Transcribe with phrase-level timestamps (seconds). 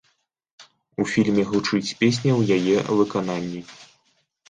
[1.03, 3.67] У фільме гучыць песня ў яе выкананні.